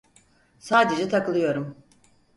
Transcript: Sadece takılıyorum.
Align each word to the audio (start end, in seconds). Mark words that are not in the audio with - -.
Sadece 0.59 1.09
takılıyorum. 1.09 1.83